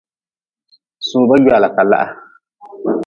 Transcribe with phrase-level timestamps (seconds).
[1.09, 2.13] Soba gwala ka laha.